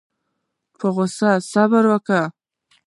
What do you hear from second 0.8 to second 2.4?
غوسه صبر کوي.